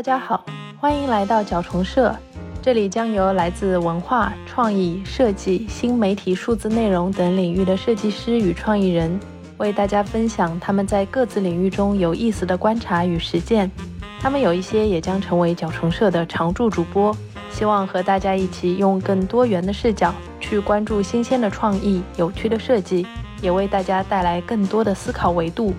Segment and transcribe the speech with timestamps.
[0.00, 0.42] 大家好，
[0.78, 2.16] 欢迎来到角虫社，
[2.62, 9.20] 这里将由来自文化创意、设计、新媒体、数字内容等领域的设计师与创意人，
[9.58, 13.70] 为大家分享他们在各自领域中有意思的观察与实践。
[14.18, 17.14] 他们有一些也将成为角虫社的常驻主播，
[17.50, 23.06] 希望和大家一起用更多元的视角去关注新鲜的创意、有趣的设计，
[23.42, 25.74] 也为大家带来更多的思考维度。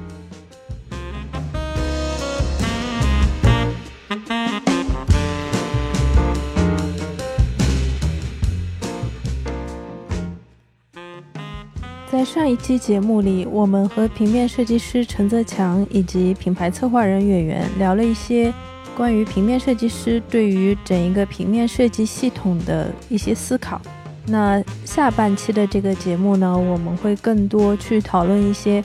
[12.22, 18.54] 在上一期节目里，我们和平面设计师陈泽强以及品牌策划人远远聊了一些
[18.96, 23.82] 关于平面设计师对于整一个平面设计系统的一些思考。
[24.28, 28.84] 那下半期的这个节目呢，我们会更多去讨论一些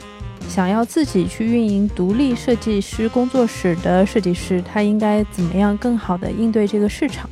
[0.49, 7.29] 想要自己去运营独立设计师工作室的设计师，他应该怎么样更好的应对这个市场。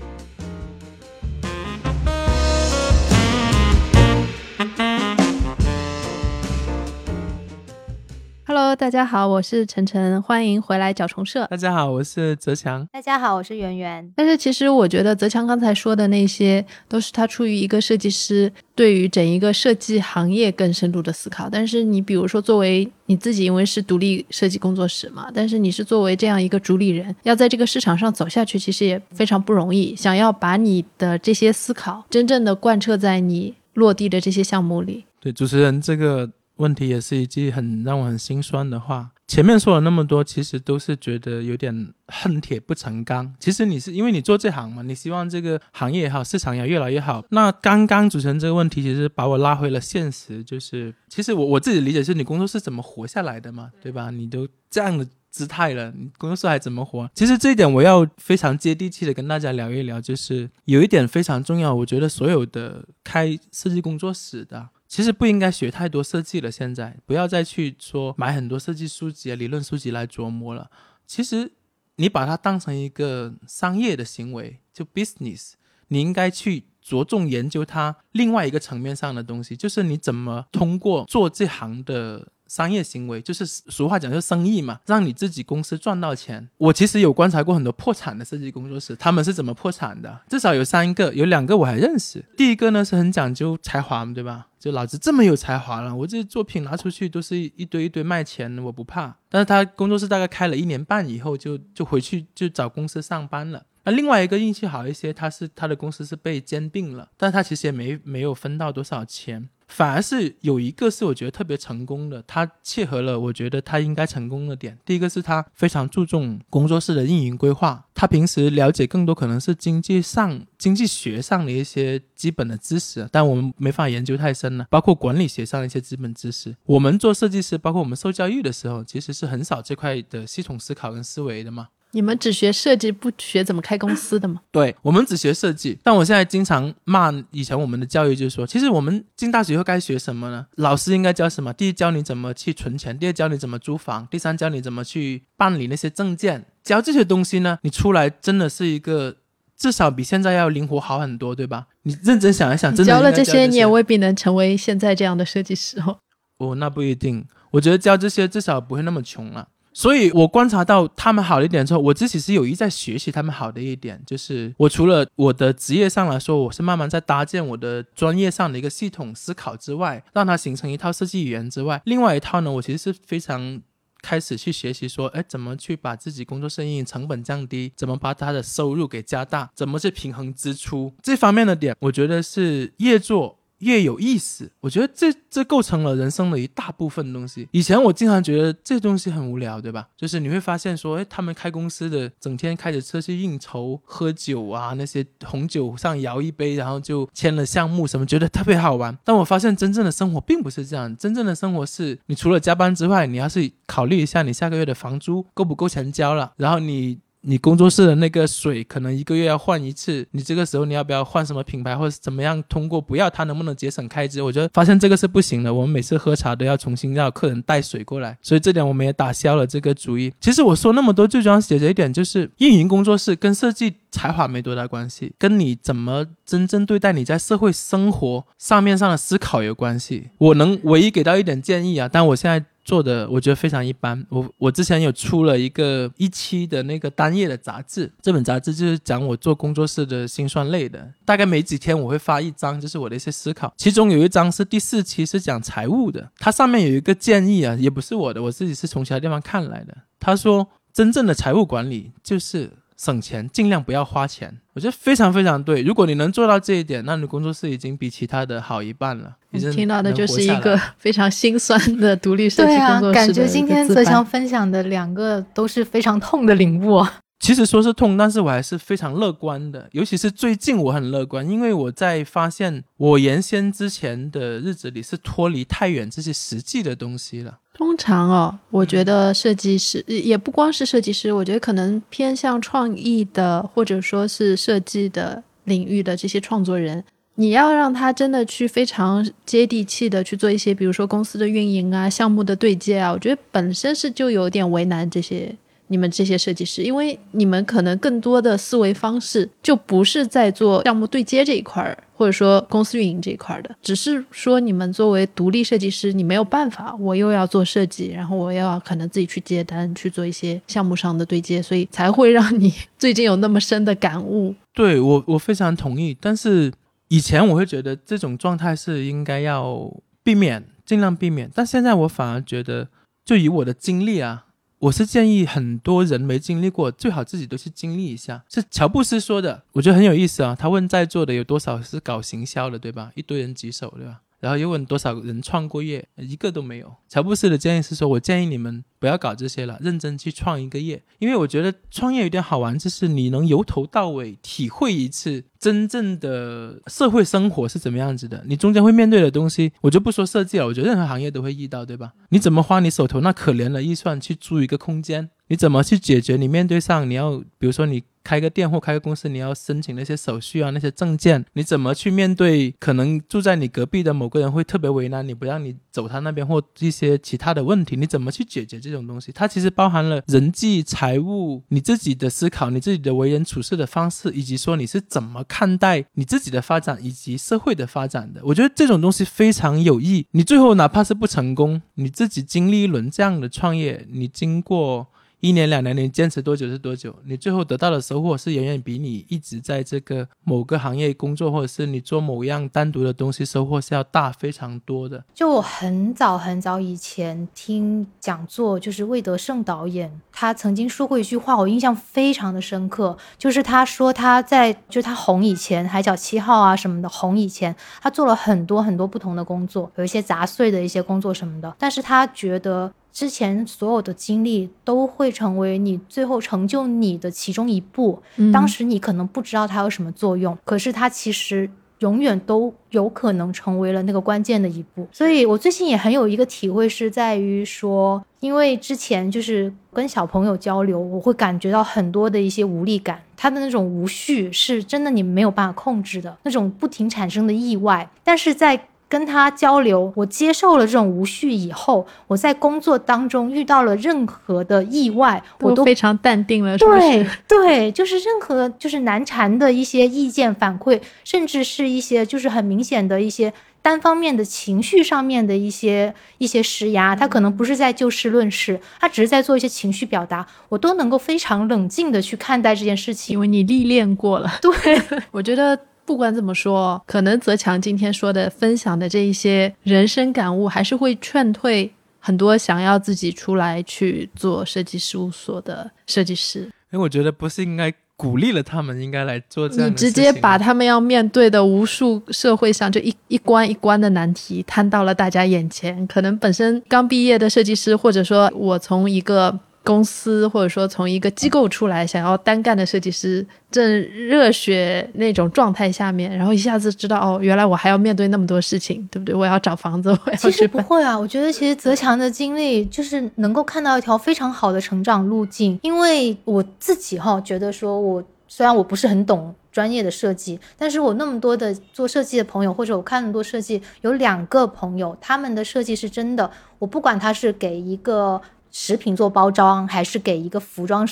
[8.85, 11.47] 大家好，我是晨晨，欢迎回来角虫社。
[11.47, 12.87] 大家好，我是泽强。
[12.93, 14.13] 大家好，我是圆圆。
[14.15, 21.49] 但是其实我觉得泽强刚才说的那些，都是他出于一个设计师对于整一个设计行业更深度的思考。
[21.49, 29.95] 但是你比如说，作为你自己，因为是独立设计工作室嘛，但是你是作为这样一个主理人，要在这个市场上走下去，其实也非常不容易。
[29.95, 35.05] 想要把你的这些思考真正的贯彻在你落地的这些项目里。
[35.19, 36.29] 对，主持人这个。
[36.57, 39.11] 问题也是一句很让我很心酸的话。
[39.27, 43.33] 前面说了那么多，其实都是觉得有点恨铁不成钢。
[43.39, 47.25] 其实你是因为你做这行嘛，你希望这个行业也好，市场也越来越好。
[47.31, 54.11] 那刚刚主持人这个问题，其实把我拉回了现实，就是其实我我自己理解是你工作室怎么活下来的嘛，对吧？
[54.11, 57.09] 你都这样的姿态了，你工作室还怎么活？
[57.15, 64.69] 其实这一点我要非常接地气的跟大家聊一聊，就是有一点非常重要，我觉得所有的开设计工作室的。
[64.95, 70.71] 其实不应该学太多设计了，现在不要再去说买很多设计书籍啊、理论书籍来琢磨了。
[71.05, 71.51] 其实
[71.97, 75.55] 你把它当成一个商业的行为，就 business，
[75.89, 82.29] 你应该去着重研究它另外一个层面上的东西，就是你怎么通过做这行的。
[82.55, 86.47] 商业行为就是俗话讲，就生意嘛，让你自己公司赚到钱。
[86.55, 90.21] 我其实有观察过很多破产的设计工作室，他们是怎么破产的？
[90.29, 92.23] 至少有三个，有两个我还认识。
[92.37, 94.47] 第一个呢是很讲究才华嘛，对吧？
[94.57, 99.13] 就老子这么有才华了，我这作品拿出去都是一堆一堆卖钱，我不怕。
[99.27, 103.65] 但是他工作室大概开了一年半以后，就就回去就找公司上班了。
[103.83, 109.49] 那另外一个运气好一些，他是他的公司是被兼并了，但他其实也没没有分到多少钱。
[109.67, 114.77] 反而是有一个是我觉得特别成功的，他切合了我觉得他应该成功的点。
[114.85, 124.67] 第一个是他非常注重工作室的运营规划，他平时了解更多可能是经济上、经济学上的一些基本的知识，但我们没法研究太深了。
[124.69, 131.69] 包括管理学上的一些基本知识，我们做设计师，包括我们受教育的时候，其实是很少这块的系统思考跟思维的嘛。
[131.95, 134.41] 你们只学设计，不学怎么开公司的吗？
[134.51, 135.79] 对，我们只学设计。
[135.81, 140.45] 但我现在经常骂以前我们的教育，就是说，其实我们进大学以后该学什么呢？
[140.55, 141.53] 老师应该教什么？
[141.53, 146.45] 第一，教你怎么去存钱；第二，教你怎么租房；第三，教你怎么去办理那些证件。
[146.61, 149.15] 教这些东西呢，你出来真的是一个
[149.55, 151.67] 至少比现在要灵活好很多，对吧？
[151.83, 155.99] 你认真想一想，真的教了这些，你也未必能成为现在这样的设计师哦。
[156.39, 157.25] 哦，那不一定。
[157.51, 159.47] 我觉得教这些至少不会那么穷了。
[159.77, 173.61] 所以，我观察到他们好的一点之后，我自己是有意在学习他们好的一点，就是我除了我的职业上来说，我是慢慢在搭建我的专业上的一个系统思考之外，让它形成一套设计语言之外，另外一套呢，我其实是非常
[174.01, 183.39] 开始去学习说，哎，怎么去把自己工作生意成本降低，怎么把他的收入给加大，怎么去平衡支出这方面的点，我觉得是越做。
[183.59, 187.47] 越有意思，我觉得这这构成了人生的一大部分东西。
[187.51, 189.87] 以前我经常觉得这东西很无聊，对吧？
[189.95, 198.97] 就是你会发现说，哎，他们开公司的，整天开着车去应酬、喝酒啊，那些红酒上摇一杯，然后就签了项目什么，觉得特别好玩。
[199.03, 206.99] 但我发现真正的生活并不是这样，真正的生活是你除了加班之外，你要是考虑一下你下个月的房租够不够钱交了，然后你。
[207.27, 212.41] 你工作室的那个水可能一个月要换一次，你这个时候你要不要换什么品牌或者怎么样？
[212.47, 214.21] 通过不要它能不能节省开支？
[214.21, 215.51] 我觉得发现这个是不行的。
[215.51, 220.13] 我们每次喝茶都要重新让客人带水过来，所以这点我们也打消了这个主意。
[220.21, 230.09] 其实我说那么多，最主要解决一点就是运营工作室跟设计才华没多大关系，跟你怎么真正对待你在社会生活上面上的思考有关系。
[230.19, 232.45] 我能唯一给到一点建议啊，但我现在。
[232.65, 234.05] 做的我觉得非常一般。
[234.09, 243.53] 我我之前有出了一个一期的那个单页的杂志，这本杂志就是讲我做工作室的辛酸类的，大概每几天我会发一张，就是我的一些思考。
[243.55, 249.77] 其中有一张是第四期，是讲财务的，它上面有一个建议啊，也不是我的，我自己是从其他地方看来的。
[249.99, 254.39] 他说，真正的财务管理就是省钱，尽量不要花钱。
[254.53, 255.61] 我觉得非常非常对。
[255.61, 259.15] 如果你能做到这一点，那你工作室已经比其他的好一半了。
[259.31, 266.85] 你听到的就是一个 非常心酸的独立设计工作室对啊感觉今天泽强分享的两个都是非常痛的领悟。
[267.19, 269.67] 其实说是痛，但是我还是非常乐观的。
[269.71, 277.39] 尤其是最近我很乐观，因为我在发现我原先之前的日子里是脱离太远这些实际的东西了。
[277.57, 286.83] 通常哦，我觉得设计师也不光是设计师，我觉得可能偏向创意的或者说是设计的领域的这些创作人，
[287.15, 295.33] 你要让他真的去非常接地气的去做一些，比如说公司的运营啊、项目的对接啊，我觉得本身是就有点为难这些。
[295.67, 314.35] 你们这些设计师，因为你们可能更多的思维方式就不是在做项目对接这一块儿，或者说公司运营这一块儿的，只是说你们作为独立设计师，你没有办法，我又要做设计，然后我又要可能自己去接单，去做一些项目上的对接，所以才会让你最近有那么深的感悟。
[314.53, 315.97] 对我，我非常同意。
[315.99, 316.51] 但是
[316.89, 319.73] 以前我会觉得这种状态是应该要
[320.03, 321.29] 避免，尽量避免。
[321.33, 322.67] 但现在我反而觉得，
[323.03, 324.24] 就以我的经历啊。
[324.65, 328.23] 我是建议很多人没经历过，最好自己都去经历一下。
[328.29, 330.35] 是乔布斯说的，我觉得很有意思啊。
[330.37, 332.91] 他问在座的有多少是搞行销的，对吧？
[332.95, 334.01] 一堆人举手，对吧？
[334.19, 336.73] 然后又问多少人创过业，一个都没有。
[336.89, 340.81] 乔布斯的建议是说，我建议你们不要搞这些了，认真去创一个业。
[340.97, 348.23] 因为我觉得创业有点好玩，就是你能由头到尾体会一次真正的社会生活是怎么样子的。
[348.25, 351.91] 你中间会面对的东西，我就不说设计了，我觉得任何行业都会遇到，对吧？
[352.09, 355.11] 你怎么花你手头那可怜的预算去租一个空间？
[355.27, 356.17] 你怎么去解决？
[356.17, 357.83] 你面对上你要，比如说你。
[358.05, 362.51] 开个店或开个公司，你要申请那些手续啊，那些证件，你怎么去面对？
[362.59, 369.11] 可能住在你隔壁的某个人会特别为难你，不让你走他那边或一些其他的问题，你怎么去解决这种东西？
[369.11, 378.21] 它其实包含了人际、财务，你自己的思考，你自己的为人处事的方式，以及说你是怎么看待你自己的发展以及社会的发展的。
[378.23, 380.07] 我觉得这种东西非常有益。
[380.11, 384.87] 你最后哪怕是不成功，你自己经历一轮这样的创业，你经过。
[385.19, 395.03] 一年两年，你坚持多久是多久，你最后得到的收获是远远比你一直在这个某个行业工作，或者是你做某样单独的东西收获是要大非常多的。
[395.13, 412.71] 就我很早很早以前听讲座，就是魏德胜导演，他曾经说过一句话，我印象非常的深刻，就是他说他在就他红以前，海角七号啊什么的红以前，他做了很多很多不同的工作，有一些杂碎的一些工作什么的，但是他觉得。
[412.95, 418.01] 之前所有的经历都会成为你最后成就你的其中一步。
[418.31, 421.49] 当时你可能不知道它有什么作用，可是它其实
[421.79, 424.87] 永远都有可能成为了那个关键的一步。
[424.93, 438.69] 所以我最近也很有一个体会，是在于说，因为之前就是跟小朋友交流，我会感觉到很多的一些无力感，他的那种无序是真的你没有办法控制的那种不停产生的意外，但是在。
[438.87, 446.57] 跟他交流，我接受了这种无序以后，我在工作当中遇到了任何的意外，我都非常淡定了。
[446.57, 464.31] 对对，就是任何就是难缠的一些意见反馈，甚至是一些就是很明显的一些单方面的情绪上面的一些一些施压，他可能不是在就事论事，他只是在做一些情绪表达，我都能够非常冷静的去看待这件事情，因为你历练过了。
[464.41, 464.53] 对，
[465.11, 465.59] 我觉得。
[465.85, 476.41] 不管怎么说，可能泽强今天说的、分享的这一些人生感悟，还是会劝退很多想要自己出来去做设计事务所的设计师。
[476.71, 479.69] 因为我觉得不是应该鼓励了他们，应该来做这样。
[479.69, 485.85] 你直接把他们要面对的无数社会上就一一关一关的难题摊到了大家眼前。
[485.87, 489.39] 可能本身刚毕业的设计师，或者说我从一个。
[489.65, 499.15] 公司或者说从一个机构出来想要单干的设计师，正热血那种状态下面，然后一下子知道哦，原来我还要面对那么多事情，对不对？
[499.15, 505.59] 我要找房子，我要其实不会啊，我觉得其实泽强的经历就是能够看到一条非常好的成长路径。
[505.63, 516.29] 因为我自己哈觉得说，我虽然我不是很懂专业的设计，但是我那么多的做设计的朋友，或者我看那么多设计，有两个朋友，他们的设计是真的，
[516.59, 518.21] 我不管他是给一个。
[518.57, 520.87] 食品做包装，还是给一个服装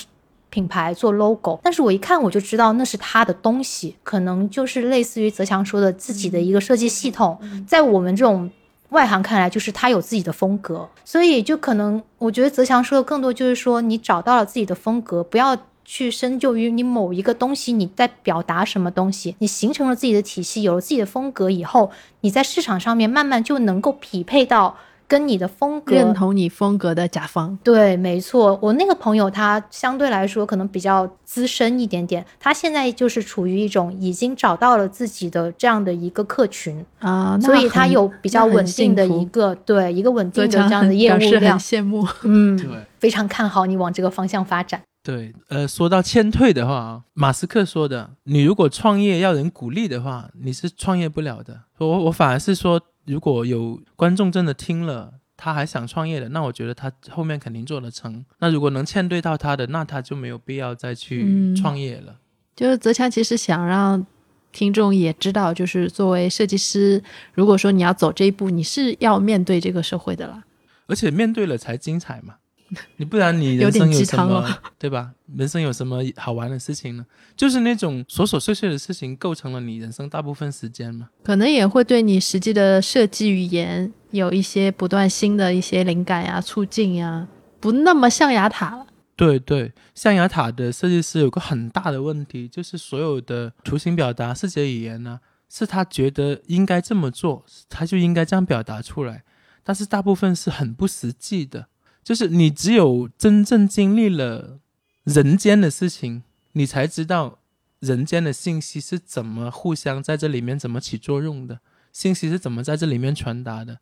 [0.50, 8.50] 品牌做 logo，但是我一看我就知道那是他的东西，可能就是类似于泽强说的自己的一个设计系统，在我们这种
[8.90, 15.56] 外行看来就是他有自己的风格，所以就可能我觉得泽强说的更多就是说你找到了自己的风格，不要
[15.86, 21.90] 去深究于你某一个东西你在表达什么东西，你形成了自己的体系，有了自己的风格以后，
[22.20, 24.76] 你在市场上面慢慢就能够匹配到。
[25.06, 28.58] 跟你的风格认同你风格的甲方，对，没错。
[28.62, 42.68] 我那个朋友他相对来说可能比较资深一点点，他现在就是处于一种已经找到了自己的这样的一个客群啊，所以他有比较稳定的一个对一个稳定的这样的业务量，羡慕，嗯，对，
[42.98, 44.80] 非常看好你往这个方向发展。
[45.02, 51.60] 对，呃，说到劝退的话，马斯克说的，你如果创业要人鼓励的话，你是创业不了的。
[51.78, 52.80] 我我反而是说。
[53.06, 58.24] 如果有观众真的听了，他还想创业的，那我觉得他后面肯定做得成。
[58.38, 62.16] 那如果能劝对到他的，那他就没有必要再去创业了。
[62.54, 64.06] 就是泽强其实想让
[64.52, 70.44] 听众也知道，就是作为设计师，如果说你要走这一步，你是要面对这个社会的啦。
[70.86, 72.36] 而且面对了才精彩嘛。
[72.96, 75.12] 你不然你人生有什么 对吧？
[75.36, 77.06] 人生有什么好玩的事情呢？
[77.36, 81.08] 就是那种琐琐碎碎的事情构成了你人生大部分时间嘛。
[81.22, 87.26] 可能也会对你实际的设计语言有一些不断新的一些灵感呀、促进呀，
[87.60, 88.86] 不那么象牙塔了。
[89.16, 99.22] 对对，象牙塔的设计师有个很大的问题，就是所有的图形表达、视觉语言呢，是他觉得应该这么做，他就应该这样表达出来，
[99.62, 101.66] 但是大部分是很不实际的。
[102.04, 104.60] 就是你只有真正经历了
[105.04, 107.38] 人间的事情，你才知道
[107.80, 111.60] 人间的信息是怎么互相在这里面怎么起作用的，
[111.92, 113.78] 信息是怎么在这里面传达的。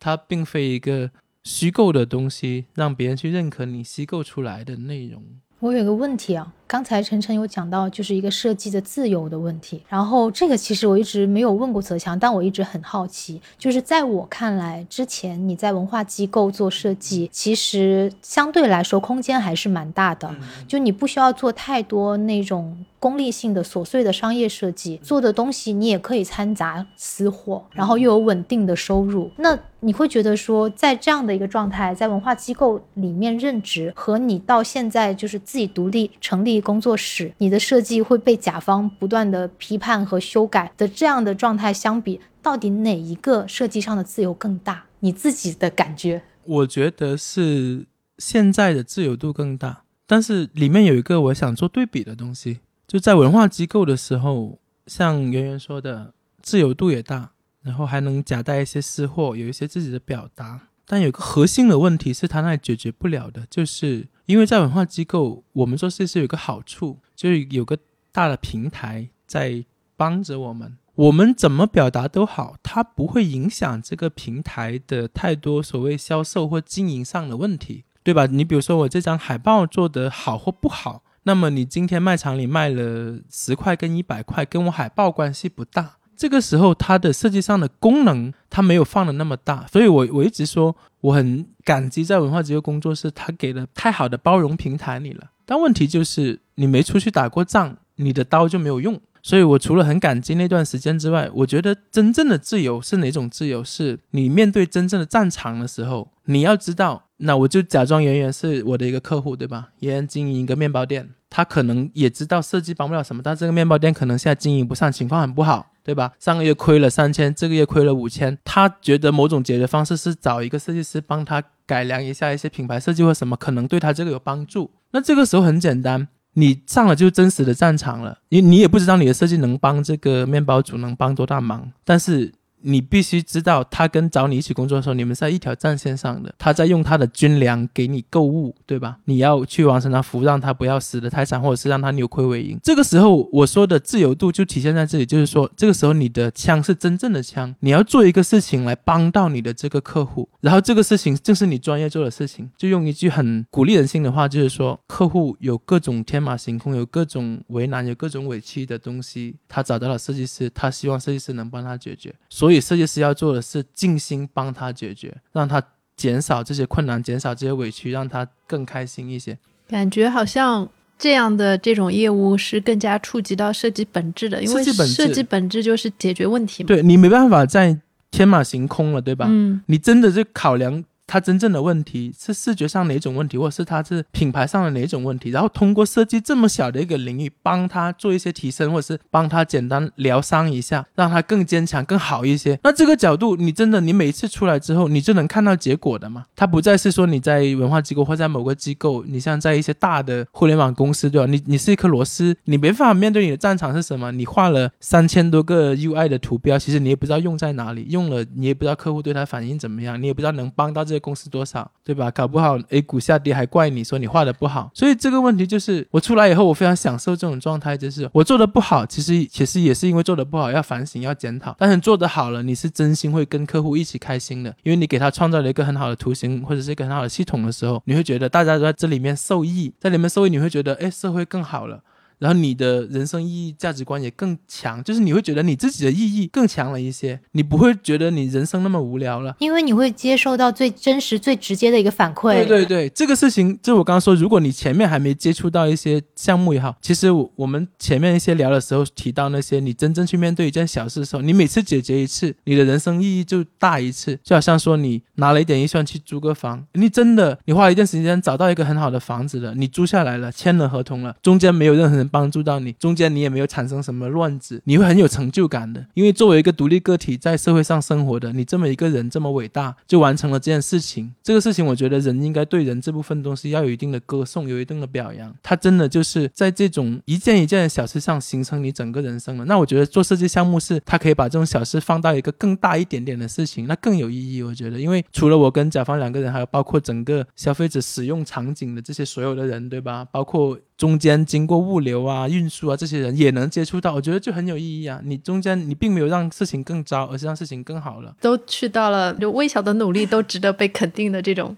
[0.00, 1.12] 它并非一个
[1.44, 5.22] 虚构的东西，让别人去认可你虚构出来的内容。
[5.60, 9.82] 我有个问题啊，刚才晨晨有讲到，就是一个设计的自由的问题。
[9.90, 20.34] 然后这个其实我一直没有问过泽强，但我一直很好奇，就是在我看来，之前你在文化机构做设计，其实相对来说空间还是蛮大的，
[20.66, 22.86] 就你不需要做太多那种。
[23.02, 29.28] 功利性的琐碎的商业设计做的东西，你也可以掺杂私货，然后又有稳定的收入。
[29.38, 44.86] 那你会觉得说，在这样的一个状态，在文化机构里面任职，和你到现在就是自己独立成立工作室，你的设计会被甲方不断的批判和修改的这样的状态相比，到底哪一个设计上的自由更大？
[45.00, 46.22] 你自己的感觉？
[46.44, 52.60] 我觉得是现在的自由度更大，但是里面有一个我想做对比的东西。
[52.88, 60.68] 就在文化机构的时候，像圆圆说的，自由度也大，然后还能夹带一些私货，有一些自己的表达。
[60.84, 67.78] 但有个核心的问题是他那里解决不了的，就是因为在文化机构，我们做事是有个好处，就是有个
[68.10, 69.64] 大的平台在
[69.96, 78.26] 帮着我们，我们怎么表达都好，它不会影响这个平台的太多所谓销售或经营上的问题，对吧？
[78.26, 81.02] 你比如说我这张海报做得好或不好。
[81.24, 85.98] 那么你今天卖场里卖了十块跟一百块，跟我海报关系不大。
[86.22, 89.66] 这个时候它的设计上的功能，它没有放的那么大。
[89.66, 95.32] 所以我我一直说我很感激在文化机构工作室，他给了太好的包容平台你了。
[95.44, 99.00] 但问题就是你没出去打过仗，你的刀就没有用。
[99.20, 103.64] 所以我除了很感激那段时间之外，我觉得真正的自由是哪种自由？
[103.64, 107.02] 是你面对真正的战场的时候，你要知道。
[107.16, 109.70] 那我就假装圆圆是我的一个客户，对吧？
[109.80, 116.12] 圆圆经营一个面包店，他可能也知道设计帮不了什么，但这个面包店可能现在经营不上，情况很不好，对吧？
[116.18, 124.70] 上个月亏了三千，这个月亏了五千，他觉得某种解决方式是找一个设计师帮他改良一下一些品牌设计或什么，可能对他这个有帮助。
[124.92, 132.32] 那这个时候很简单，你上了就真实的战场了，你你也不知道你的设计能帮这个面包主能帮多大忙，但是。
[132.62, 136.34] 你必须知道，他跟找你一起工作的时候，你们在一条战线上的。
[136.38, 138.98] 他在用他的军粮给你购物，对吧？
[139.04, 142.58] 你要去完成他服务，让他不要死的太惨，或者是让他扭亏为盈。
[142.62, 152.48] 这个时候，我说的自由度就体现在这里，就是说，这个时候你的枪是真正的枪，你要做一个事情来帮到你的这个客户，然后这个事情正是你专业做的事情。
[152.56, 162.51] 就用一句很鼓励人心的话，就是说，客户有各种天马行空，有各种为难，有各种委屈的东西，他找到了设计师，他希望设计师能帮他解决，所以。
[162.52, 165.62] 所以设计师要做的是尽心帮他解决，让他
[165.96, 169.38] 减少这些困难，减少这些委屈，让他更开心一些。
[169.68, 170.68] 感觉好像
[170.98, 176.66] 这样的这种业务是更加触及到设计本质的，因为设计本质就是解决问题嘛。
[176.66, 177.78] 对你没办法再
[178.10, 179.26] 天马行空了，对吧？
[179.30, 192.58] 嗯，你真的是考量它真正的问题是视觉上哪种问题，或者是它是品牌上的哪种问题，然后通过设计这么小的一个领域，帮他做一些提升，或者是帮他简单疗伤一下，让他更坚强、更好一些。
[192.62, 196.24] 那这个角度，你真的，你每一次出来之后，你就能看到结果的嘛？
[196.34, 201.26] 它不再是说你在文化机构或在某个机构，你像在一些大的互联网公司，对吧？
[201.30, 204.12] 你你是一颗螺丝，你没办法面对你的战场是什么？
[204.12, 212.10] 你画了三千多个 UI 的图标，其实你也不知道用在哪里，用了你也不知道客户对他反应怎么样，你也不知道能帮到个公司多少，对吧？
[212.10, 231.82] 搞不好 A 股下跌还怪你说你画的不好，所以这个问题就是我出来以后，我非常享受这种状态，就是我做的不好，其实其实也是因为做的不好要反省要检讨，但是做的好了，你是真心会跟客户一起开心的，因为你给他创造了一个很好的图形或者是一个很好的系统的时候，你会觉得大家都在这里面受益，在里面受益，你会觉得哎，社会更好了。
[232.22, 242.34] 然后你的人生意义、价值观也更强，就是你会觉得你自己的意义更强了一些，你不会觉得你人生那么无聊了，因为你会接受到最真实、最直接的一个反馈。
[242.34, 254.16] 对对对，这个事情就我刚刚说，如果你前面还没接触到一些项目也好，其实我我们前面一些聊的时候提到那些，你真正去面对一件小事的时候，你每次解决一次，你的人生意义就大一次。
[254.22, 262.70] 就好像说你拿了一点预算去租个房，你真的你花了一段时间找到一个很好的房子了，你租下来了，签了合同了，中间没有任何人帮助到你。
[262.74, 265.84] 中间你也没有产生什么乱子，你会很有成就感的。
[265.94, 271.12] 因为作为一个独立个体在社会上生活的你，这么一个人这么伟大，就完成了这件事情。
[271.22, 275.34] 这个事情，我觉得人应该对人这部分东西要有一定的歌颂，有一定的表扬。
[275.42, 279.44] 他真的就是在这种一件一件的小事上形成你整个人生了。
[279.46, 284.42] 那我觉得做设计项目是，他可以把这种小事放到一个更大一点点的事情，那更有意义。
[284.42, 290.04] 我觉得，因为除了我跟甲方两个人，还有包括整个消费者使用场景的这些所有的人，对吧？
[290.12, 290.58] 包括。
[290.82, 295.00] 中间经过物流啊、运输啊，这些人也能接触到，我觉得就很有意义啊。
[295.04, 301.56] 你中间你并没有让事情更糟，而是让事情更好了，都去到了，就微小的努力都值得被肯定的这种。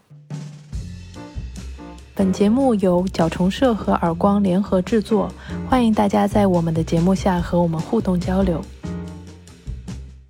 [2.15, 5.33] 本节目由角虫社和耳光联合制作，
[5.71, 8.63] 欢迎大家在我们的节目下和我们互动交流。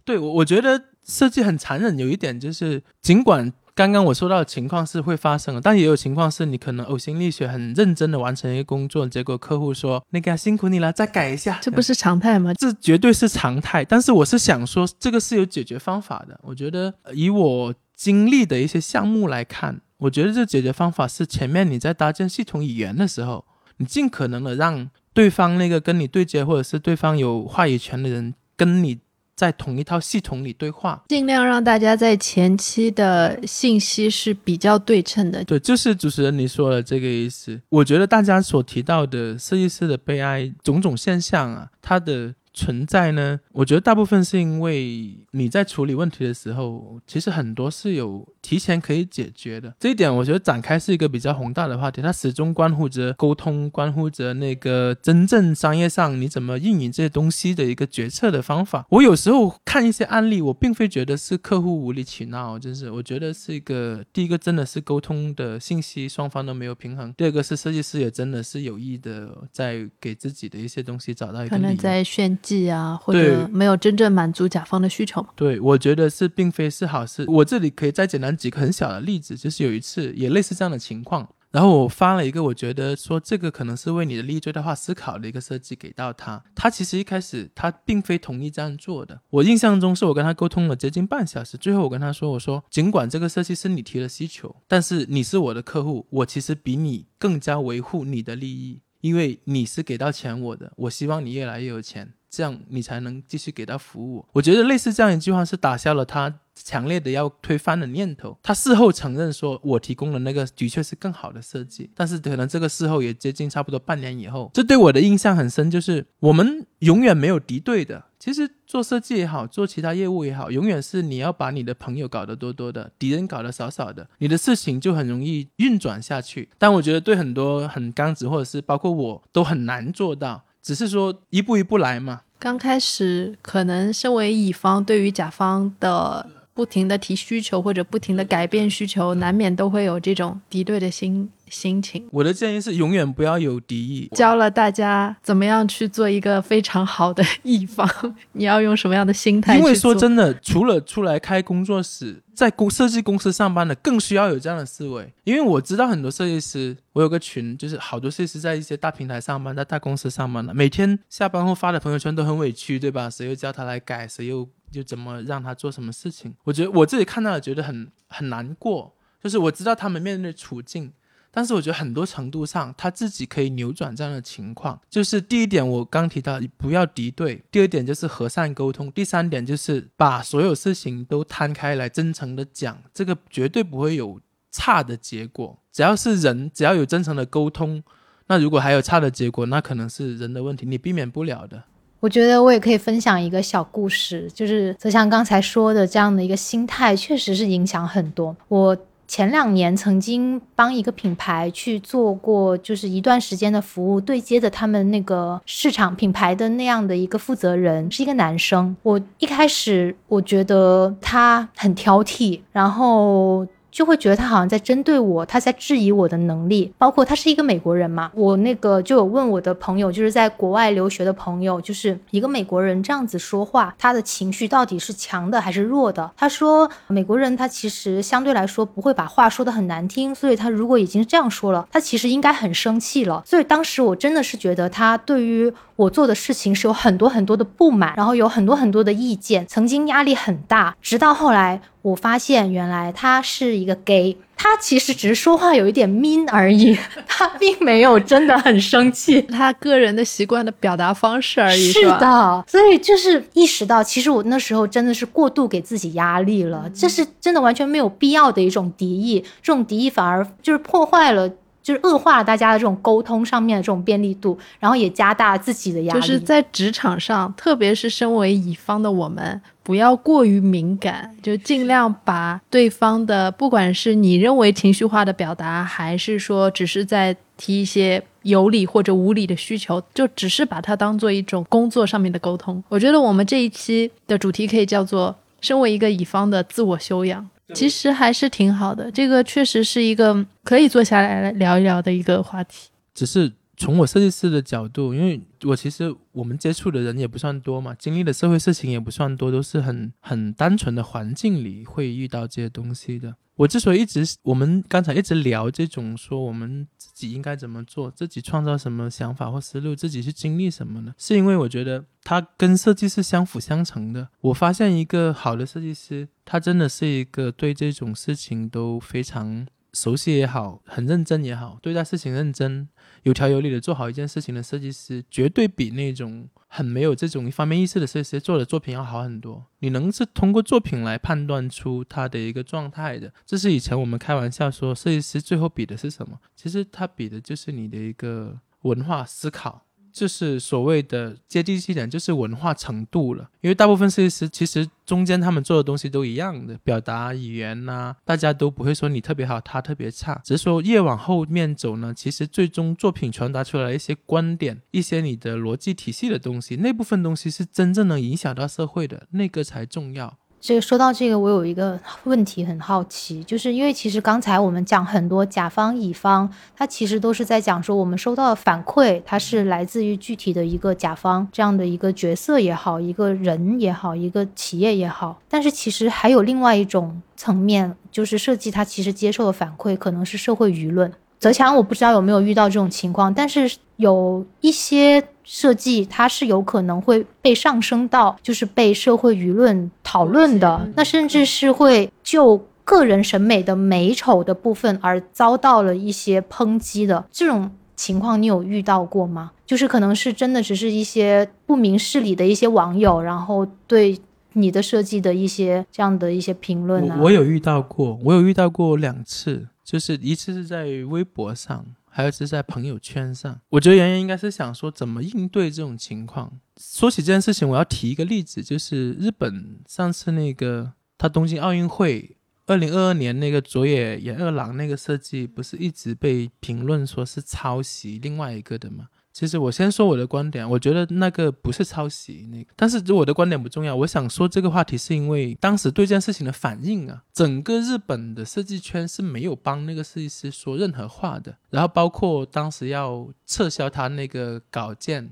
[0.04, 3.52] 对，我我觉得设计很残忍，有一点就是，尽管。
[3.74, 11.58] 刚刚我说到的情况是会发生的，但也有情况是你可能呕心沥血、很认真的完成一个工作，结果客户说：“那个辛苦你了，再改一下。
[11.62, 12.54] ”这不是常态吗？
[12.54, 13.84] 这绝对是常态。
[13.84, 16.38] 但是我是想说，这个是有解决方法的。
[16.44, 23.44] 我觉得以我经历的一些项目来看，我觉得这解决方法是前面你在搭建系统语言的时候，
[23.78, 29.00] 你尽可能的让对方那个跟你对接或者是对方有话语权的人跟你。
[29.34, 35.42] 在同一套系统里对话，尽量让大家在前期的信息是比较对称的。
[35.44, 37.60] 对，就是主持人你说的这个意思。
[37.68, 42.34] 我觉得大家所提到的设计师的悲哀种种现象啊，它的。
[42.56, 43.40] 存在呢？
[43.54, 49.72] 我觉得大部分是因为你在处理问题的时候，其实很多是有提前可以解决的。
[49.78, 58.84] 这一点我觉得展开是一个比较宏大的话题，它始终关乎着沟通，关乎着那个真正商业上你怎么运营这些东西的一个决策的方法。
[58.90, 72.36] 我有时候看一些案例，我并非觉得是客户无理取闹，就是我觉得是一个第一个真的是沟通的信息双方都没有平衡，第二个是设计师也真的是有意的在给自己的一些东西找到一个可能在炫。
[72.42, 75.26] 技啊，或者没有真正满足甲方的需求。
[75.34, 77.24] 对，我觉得是并非是好事。
[77.28, 89.20] 我这里可以再简单几个很小的例子，就是有一次也类似这样的情况，然后我发了一个我觉得说这个可能是为你的利益最大化思考的一个设计给到他，他其实一开始他并非同意这样做的。
[89.30, 102.14] 我印象中是我跟他沟通了接近半小时，最后我跟他说，我说尽管这个设计是你提的需求，但是你是我的客户，我其实比你更加维护你的利益，因为你是给到钱我的，我希望你越来越有钱。
[102.34, 104.26] 这样你才能继续给他服务。
[104.32, 108.36] 我觉得类似这样一句话是打消了他强烈的要推翻的念头。
[108.42, 114.50] 他事后承认说，我提供的那个的确是更好的设计，但是可能这个事后也接近差不多半年以后。
[114.54, 118.04] 这对我的印象很深，就是我们永远没有敌对的。
[118.20, 126.48] 其实做设计也好，做其他业务也好，永远是你要把你的朋友搞得多多的，敌人搞得少少的，你的事情就很容易运转下去。
[126.56, 130.44] 但我觉得对很多很刚直，或者是包括我都很难做到。
[130.64, 132.22] 只是说一步一步来嘛。
[132.38, 142.06] 刚开始可能身为乙方，对于甲方的不停的提需求或者不停的改变需求，难免都会有这种敌对的心心情。
[142.12, 144.08] 我的建议是永远不要有敌意。
[144.14, 147.88] 教了大家怎么样去做一个非常好的乙方，
[148.32, 149.58] 你要用什么样的心态？
[149.58, 152.20] 因为说真的，除了出来开工作室。
[152.34, 163.08] 在公设计公司上班的更需要有这样的思维，因为我知道很多设计师，我有个群，就是好多设计师在一些大平台上班，在大公司上班的，每天下班后发的朋友圈都很委屈，对吧？
[163.08, 166.34] 谁又叫他来改，谁又就怎么让他做什么事情？
[166.44, 168.94] 我觉得我自己看到了，觉得很很难过。
[169.22, 170.92] 就是我知道他们面对的处境。
[171.36, 174.80] 但是我觉得很多程度上，他自己可以扭转这样的情况。
[174.88, 184.20] 就是第一点，我刚提到不要敌对；第二点就是和善沟通；第三点就是把所有事情都摊开来，真诚的讲，这个绝对不会有
[184.52, 185.58] 差的结果。
[185.72, 187.82] 只要是人，只要有真诚的沟通，
[188.28, 191.64] 那如果还有差的结果，那可能是人的问题，你避免不了的。
[192.04, 198.76] 我觉得我也可以分享一个小故事，就是则像刚才说的这样的一个心态，确实是影响很多我。
[199.06, 208.74] 前两年曾经帮一个品牌去做过，就是一段时间的服务，对接的他们那个市场品牌的那样的一个负责人是一个男生。
[208.82, 213.46] 我一开始我觉得他很挑剔，然后。
[213.74, 218.12] 就会觉得他好像在针对我，他在质疑我的能力，包括他是一个美国人嘛。
[218.14, 226.08] 我那个就有问我的朋友，就是在国外留学的朋友，就是一个美国人这样子说话，他的情绪到底是强的还是弱的？
[226.16, 233.24] 他说，美国人他其实相对来说不会把话说的很难听，所以他如果已经这样说了，他其实应该很生气了。
[233.26, 241.60] 所以当时我真的是觉得他对于我做的事情是有很多很多的不满，然后有很多很多的意见，曾经压力很大，直到后来。
[241.84, 246.74] 我发现原来他是一个 gay，他其实只是说话有一点 mean 而已，
[247.06, 251.70] 他并没有真的很生气，他个人的习惯的表达方式而已。
[251.70, 261.30] 是的，所以就是意识到，其实我那时候真的是过度给自己压力了，这是真的完全没有必要的一种敌意，这种敌意反而就是破坏了。
[261.64, 266.00] 就是恶化了大家的这种沟通上面的这种便利度，然后也加大了自己的压力。
[266.00, 282.62] 就是在职场上，特别是身为乙方的我们，不要过于敏感，就尽量把对方的，不管是你认为情绪化的表达，还是说只是在提一些有理或者无理的需求，就只是把它当做一种工作上面的沟通。
[282.68, 287.26] 我觉得我们这一期的主题可以叫做“身为一个乙方的自我修养”。
[287.52, 292.70] 其实还是挺好的，这个确实是一个可以坐下来聊一聊的一个话题。
[292.94, 303.14] 只是从我设计师的角度，因为我其实我们接触的人也不算多嘛，经历的社会事情也不算多，都是很很单纯的环境里会遇到这些东西的。
[303.36, 310.94] 我之所以一直，我们刚才一直聊这种说我们自己应该怎么做，自己创造什么想法或思路，自己去经历什么呢？
[310.96, 314.10] 是因为我觉得它跟设计是相辅相成的。
[314.20, 322.68] 我发现一个好的设计师，他真的是一个对这种事情都非常熟悉也好，很认真也好，对待事情认真。
[323.04, 329.44] 有条有理的做好一件事情的设计师，绝对比那种很没有这种一方面意识的设计师做的作品要好很多。
[329.58, 336.18] 你能是通过作品来判断出他的一个状态的，这是以前我们开玩笑说设计师最后比的是什么？
[336.36, 339.66] 其实他比的就是你的一个文化思考。
[339.94, 343.30] 就是所谓的接地气点，就是文化程度了。
[343.40, 360.18] 因为大部分设计师其实中间他们做的东西都一样的，表达语言呐，大家都不会说你特别好，他特别差，只是说越往后面走呢，其实最终作品传达出来一些观点，一些你的逻辑体系的东西，那部分东西是真正能影响到社会的，那个才重要。
[360.46, 375.18] 这个说到这个，我有一个问题很好奇，就是因为其实刚才我们讲很多甲方乙方，他其实都是在讲说我们收到的反馈，它是来自于具体的一个甲方这样的一个角色也好，一个人也好，一个企业也好。
[375.30, 380.92] 但是其实还有另外一种层面，就是设计它其实接受的反馈可能是社会舆论。
[381.18, 399.32] 泽强，我不知道有没有遇到这种情况，但是有一些设计，它是有可能会被上升到就是被社会舆论讨论的，那甚至是会就个人审美的美丑的部分而遭到了一些抨击的这种情况，你有遇到过吗？
[399.46, 403.98] 就是可能是真的只是一些不明事理的一些网友，然后对
[404.34, 406.98] 你的设计的一些这样的一些评论呢？
[407.00, 409.48] 我有遇到过，我有遇到过两次。
[409.64, 413.40] 就是一次是在微博上，还有一次在朋友圈上。
[413.48, 416.38] 我觉得圆圆应该是想说怎么应对这种情况。
[416.60, 428.88] 说起这件事情，我要提一个例子，就是日本上次那个他东京奥运会二零二二年那个佐野研二郎那个设计，不是一直被评论说是抄袭另外一个的吗？
[429.14, 433.76] 其实我先说我的观点，我觉得那个不是抄袭，那个，但是我的观点不重要。
[433.76, 441.38] 我想说这个话题是因为当时对这件事情的反应啊，整个日本的设计圈是没有帮那个设计师说任何话的。
[441.50, 445.08] 然后包括当时要撤销他那个稿件，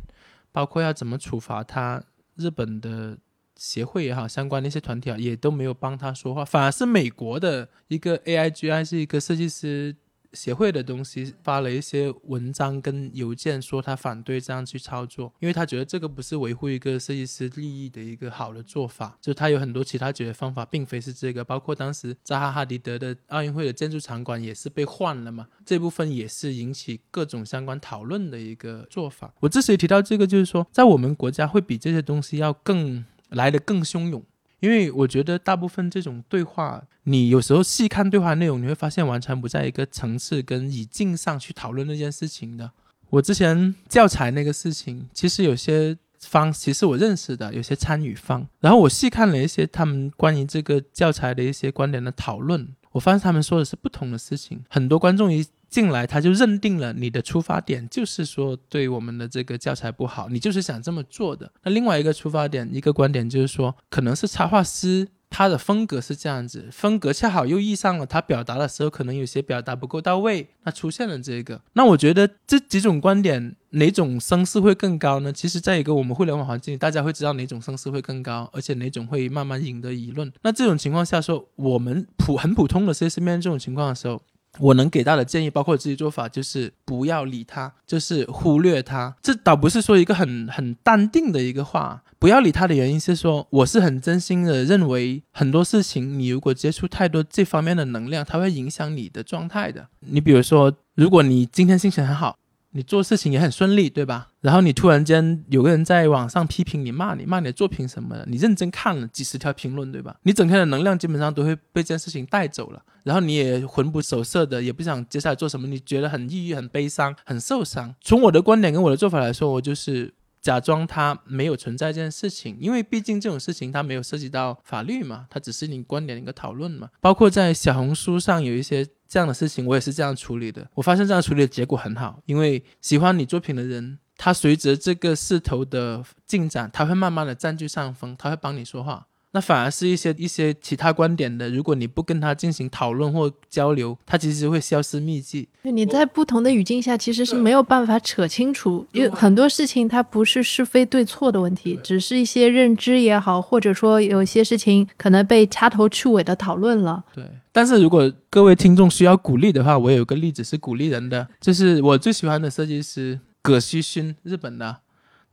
[0.51, 2.03] 包括要怎么处罚他，
[2.35, 3.17] 日本的
[3.57, 9.95] 协会也好，相关的一些团体啊，也都没有帮他说话，反而是美国的一个 AIGI 是一个设计师。
[10.33, 19.19] 协会的东西发了一些文章跟邮件，说他反对这样去操作，因为他觉得这个不是维护一个设计师利益的一个好的做法。
[19.21, 21.45] 就他有很多其他解决方法，并非是这个。
[21.45, 29.35] 包括当时扎哈哈迪德的奥运会的建筑场馆也是被换了嘛，这部分也是引起各种相关讨论的一个做法。
[29.41, 34.25] 我之所以提到这个，就是说在我们国家会比这些东西要更来的更汹涌。
[34.63, 42.71] 因为我觉得大部分这种对话，你有时候细看对话内容，你会发现完全不在一个层次跟语境上去讨论那件事情的。
[43.11, 54.63] 我之前教材那个事情，其实有些方其实我认识的，有些参与方，然后我细看了一些他们关于这个教材的一些观点的讨论，我发现他们说的是不同的事情。
[54.69, 61.51] 很多观众一进来，他就认定了你的出发点就是说对我们的这个教材不好，你就是想这么做的。
[61.65, 71.59] 那另外一个出发点，一个观点就是说，可能是插画师他的风格是这样子，风格恰好又遇上了他表达的时候，可能有些表达不够到位，那出现了这个。
[71.73, 75.33] 那我觉得这几种观点哪种声势会更高呢？
[75.33, 80.31] 其实，在一个我们互联网环境，大家会知道哪种声势会更高，而且哪种会慢慢赢得舆论。
[80.43, 84.21] 那这种情况下说，我们普很普通的设计师面对这种情况的时候。
[84.59, 89.17] 我能给到的建议，包括自己做法，就是不要理他，就是忽略他。
[89.23, 92.03] 这倒不是说一个很很淡定的一个话。
[92.19, 99.89] 不要理他的原因是说，我是很真心的认为，很多事情你如果接触太多这方面的能量，它会影响你的状态的。
[100.01, 102.37] 你比如说，如果你今天心情很好。
[102.75, 104.29] 你做事情也很顺利，对吧？
[104.41, 110.17] 然后你突然间有个人在网上批评你、骂你、骂你的作品什么的，你认真看了几十条评论，对吧？
[110.23, 117.95] 你整天的能量基本上都会被这件事情带走了，然后你也魂不守舍的，也不想接下来做什么，你觉得很抑郁、很悲伤、很受伤。
[118.01, 126.91] 从我的观点跟我的做法来说，我就是假装它没有存在这件事情，因为毕竟这种事情它没有涉及到法律嘛，它只是你观点的一个讨论嘛。
[127.01, 128.87] 包括在小红书上有一些。
[129.13, 139.09] 这样的事情我也是这样处理的，我发现这样处理的结果很好，因为喜欢你作品的人，他随着这个势头的进展，他会慢慢的占据上风，他会帮你说话。
[139.33, 145.49] 那反而是一些一些其他观点的，如果你不跟他进行讨论或交流，他其实会消失匿迹。
[145.63, 157.03] 你在不同的语境下，其实是没有办法扯清楚，因为很多事情它不是是非对错的问题，只是一些认知也好，或者说有些事情可能被掐头去尾的讨论了。
[157.15, 164.82] 对，但是如果各位听众需要鼓励的话，我有个例子是鼓励人的，就是我最喜欢的设计师葛西勋，日本的。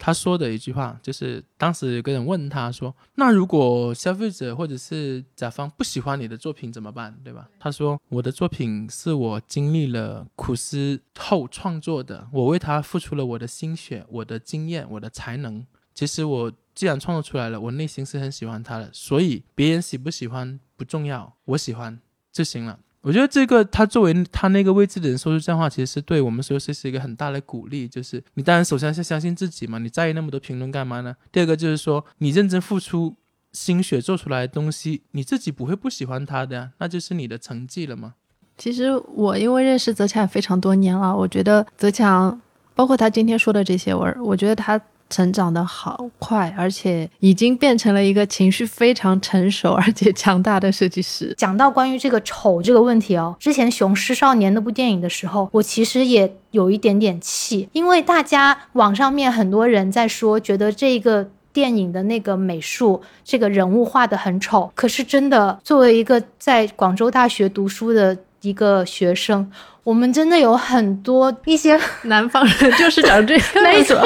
[0.02, 7.14] 他说的一句话就是，当时有个人问他说：“那如果消费者或者是甲方不喜欢你的作品怎么办？
[7.22, 15.66] 对吧？”他说：“我的作品是我经历了苦思后创作的，我为他付出了我的心血、我的经验、我的才能。
[15.94, 22.00] 其实我既然创作出来了，我内心是很喜欢他的，所以别人喜不喜欢不重要，我喜欢
[22.32, 27.88] 就行了。”我觉得这个他作为他那个位置的人说出这样话，其实是对我们所有设计师一个很大的鼓励。
[27.88, 31.16] 就是你当然首先是相信自己嘛，你在意那么多评论干嘛呢？
[31.32, 33.16] 第二个就是说，你认真付出
[33.54, 38.16] 心血做出来的东西，你自己不会不喜欢他的呀，那就是你的成绩了嘛？
[38.58, 42.42] 其实我因为认识泽强也非常多年了，我觉得泽强，
[42.76, 44.80] 包括他今天说的这些，我我觉得他。
[45.10, 51.34] 成长的好快，而且已经变成了一个情绪非常成熟而且强大的设计师。
[51.38, 64.72] 讲到关于这个丑这个问题哦，之前《雄狮少年》那部电影的时候，我其实也有一点点气，因为大家网上面很多人在说，觉得这个电影的那个美术，这个人物画的很丑。
[64.76, 69.52] 可是真的，作为一个在广州大学读书的一个学生，
[69.84, 73.98] 我们真的有很多一些南方人就是长这样，没错。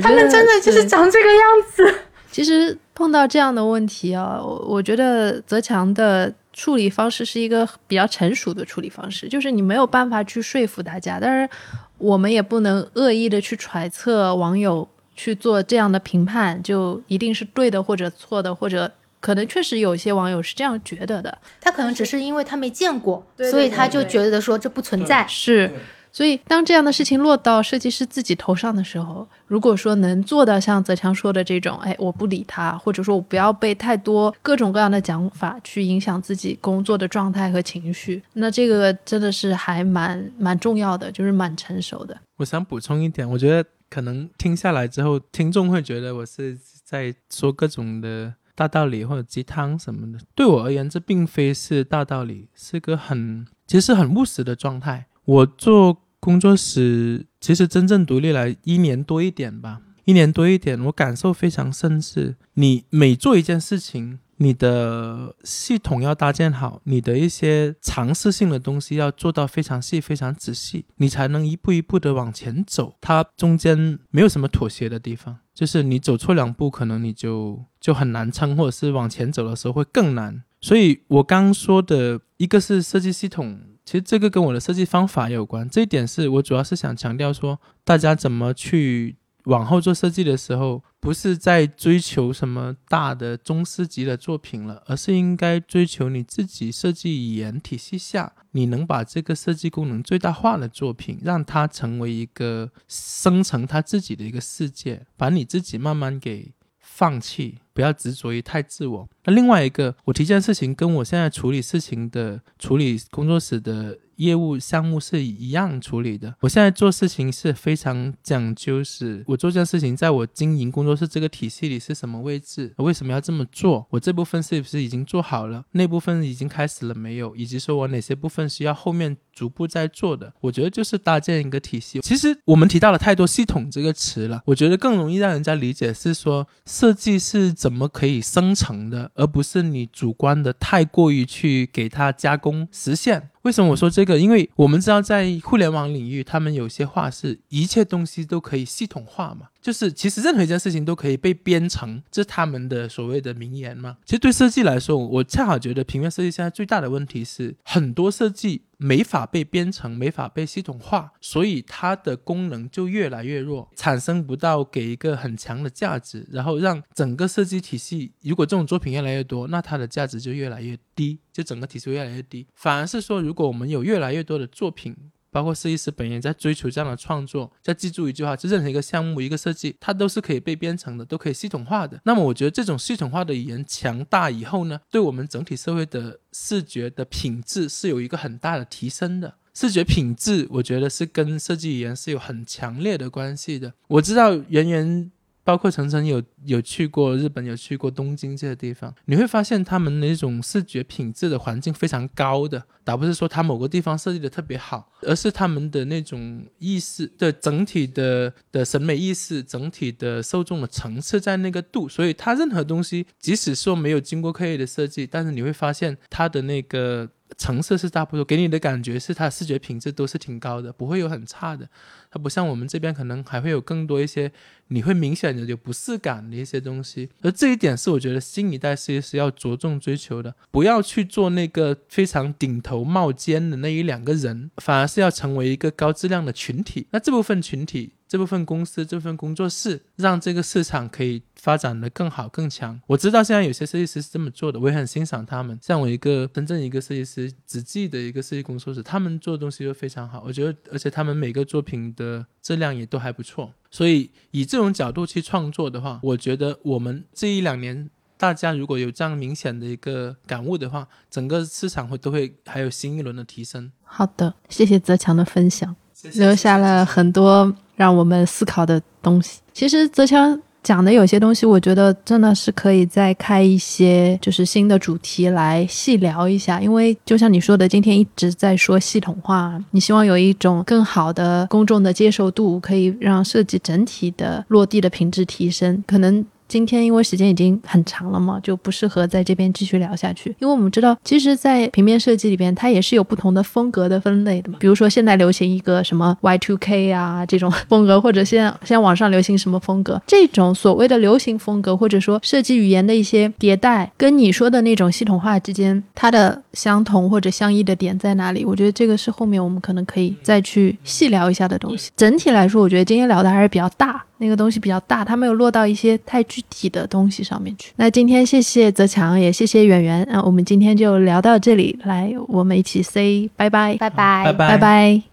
[0.00, 2.00] 他们真的就是长这个样子。
[2.30, 11.48] 其实碰到这样的问题啊，我我觉得泽强的处理方式是一个比较成熟的处理方式，就是你没有办法去说服大家，但是
[11.96, 21.38] 我们也不能恶意的去揣测网友去做这样的评判，就一定是对的或者错的，或者可能确实有些网友是这样觉得的。
[21.58, 25.26] 他可能只是因为他没见过，所以他就觉得说这不存在。
[25.26, 25.72] 是。
[26.16, 42.18] 所以，当这样的事情落到设计师自己头上的时候，如果说能做到像泽强说的这种，哎，我不理他，或者说我不要被太多各种各样的讲法去影响自己工作的状态和情绪，那这个真的是还蛮蛮重要的，就是蛮成熟的。
[42.36, 50.18] 我想补充一点，我觉得可能听下来之后，听众会觉得我是在说各种的大道理或者鸡汤什么的。
[50.34, 55.08] 对我而言，这并非是大道理，是个很其实很务实的状态。
[55.26, 55.98] 我做。
[56.26, 72.96] 工作室其实真正独立来一年多一点吧，一年多一点，我感受非常深是，你每做一件事情，你的系统要搭建好，你的一些尝试性的东西要做到非常细、非常仔细，你才能一步一步的往前走。
[73.00, 80.42] 它中间没有什么妥协的地方，就是你走错两步，可能你就就很难撑，或者是往前走的时候会更难。
[80.60, 85.66] 所以我刚说的一个是设计系统，其实这个跟我的设计方法有关。
[85.70, 89.16] 这一点是我主要是想强调说，大家怎么去。
[89.46, 109.06] 往后做设计的时候，不是在追求什么大的宗师级的作品了，而是应该追求你自己设计语言体系下，你能把这个设计功能最大化的作品，让它成为一个生成它自己的一个世界，把你自己慢慢给放弃，不要执着于太自我。
[109.24, 113.98] 那另外一个，我提这件事情跟我现在处理事情的处理工作室的。
[114.16, 116.34] 业务项目是一样处理的。
[116.40, 122.74] 我现在做事情是非常讲究，是我做这件事情，在我经营工作室这个体系里是什么位置？
[122.78, 123.86] 为什么要这么做？
[123.90, 125.64] 我这部分是不是已经做好了？
[125.72, 127.34] 那部分已经开始了没有？
[127.36, 130.32] 以及说我哪些部分需要后面逐步在做的？
[130.40, 132.00] 我觉得就是搭建一个体系。
[132.00, 143.30] 其实我们提到了太多“系统”这个词了，我觉得更容易让人家理解是说设计是怎么可以生成的，而不是你主观的太过于去给它加工实现。
[143.46, 144.18] 为什么我说这个？
[144.18, 149.46] 因为我们知道，在互联网领域，他们有些话是一切东西都可以系统化嘛。
[149.62, 153.98] 就是其实任何一件事情都可以被编程，这是他们的所谓的名言嘛。
[154.04, 172.46] 其实对设计来说，我恰好觉得平面设计现在最大的问题是，很多设计没法被编程，没法被系统化，所以它的功能就越来越弱，产生不到给一个很强的价值，然后让整个设计体系，如果这种作品越来越多，那它的价值就越来越低，就整个体系越来越低。
[172.54, 174.94] 反而是说，如果我们有越来越多的作品，
[175.36, 182.00] 包括设计师本人在追求这样的创作，再记住一句话：，就任何一个项目、一个设计，它都是可以被编程的，都可以系统化的。
[182.04, 189.34] 那么，我觉得这种系统化的语言强大以后呢，对我们整体社会的视觉的品质是有一个很大的提升的。
[189.52, 193.74] 视觉品质，我觉得是跟设计语言是有很强烈的关系的。
[193.88, 195.12] 我知道圆圆。
[195.46, 217.08] 包括晨晨有有去过日本，有去过东京这些地方，你会发现他们那种视觉品质的环境非常高的，倒不是说他某个地方设计的特别好，而是他们的那种意识的整体的的审美意识，整体的受众的层次在那个度，所以它任何东西，即使说没有经过刻意的设计，但是你会发现它的那个。
[217.36, 221.68] 成色是差不多，给你的感觉是它视觉品质都是挺高的，不会有很差的。
[222.10, 224.30] 它不像我们这边可能还会有更多一些
[224.68, 227.10] 你会明显的有不适感的一些东西。
[227.22, 236.86] 而这一点是我觉得新一代设计师要着重追求的，不要去做那个非常顶头冒尖的那一两个人，反而是要成为一个高质量的群体。
[236.92, 237.92] 那这部分群体。
[238.08, 242.80] 这部分公司、这份工作室，让这个市场可以发展的更好、更强。
[242.86, 245.58] 我知道现在有些设计师是这么做的，我也很欣赏他们。
[245.60, 250.22] 像我一个真正一个设计师，只记的一个设计工作室，他们做的东西就非常好。
[250.26, 253.52] 我觉得，而且他们每个作品的质量也都还不错。
[253.70, 263.70] 所以以这种角度去创作的话，我觉得我们这一两年，大家如果有这样明显的一个感悟的话，整个市场会都会还有新一轮的提升。
[263.82, 265.76] 好的，谢谢泽强的分享，
[266.14, 267.54] 留下了很多。
[267.76, 276.58] 让我们思考的东西，其实泽强讲的有些东西，我觉得真的是可以再开一些就是新的主题来细聊一下。
[276.58, 286.24] 因为就像你说的，今天一直在说系统化，你希望有一种更好的公众的接受度，可以让设计整体的落地的品质提升，可能。
[286.48, 290.30] 今天因为时间已经很长了嘛，就不适合在这边继续聊下去。
[290.38, 294.58] 因为我们知道，其实，在平面设计里边，它也是有不同的风格的分类的嘛。
[294.60, 308.44] 比如说，现在流行一个什么 Y2K 啊这种风格，或者现在现在网上流行什么风格，这种所谓的流行风格，或者说设计语言的一些迭代，跟你说的那种系统化之间，它的相同或者相异的点在哪里？
[308.44, 311.90] 我觉得这个是后面我们可能可以再去细聊一下的东西。
[311.96, 314.04] 整体来说，我觉得今天聊的还是比较大。
[314.18, 317.72] 那个东西比较大，它没有落到一些太具体的东西上面去。
[317.76, 325.06] 那今天谢谢泽强，也谢谢圆圆，那我们今天就聊到这里，来，我们一起 say 拜拜，拜拜，拜拜拜。